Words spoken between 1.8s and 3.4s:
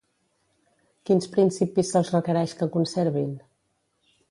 se'ls requereix que conservin?